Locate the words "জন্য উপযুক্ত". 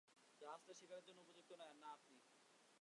1.07-1.51